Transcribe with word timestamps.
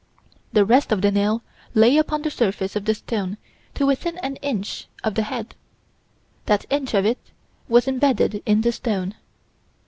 The 0.51 0.65
rest 0.65 0.91
of 0.91 1.03
the 1.03 1.11
nail 1.11 1.43
lay 1.75 1.95
upon 1.95 2.23
the 2.23 2.31
surface 2.31 2.75
of 2.75 2.85
the 2.85 2.95
stone 2.95 3.37
to 3.75 3.85
within 3.85 4.17
an 4.17 4.35
inch 4.37 4.87
of 5.03 5.13
the 5.13 5.21
head 5.21 5.53
that 6.47 6.65
inch 6.71 6.95
of 6.95 7.05
it 7.05 7.19
was 7.67 7.87
embedded 7.87 8.41
in 8.47 8.61
the 8.61 8.71
stone. 8.71 9.13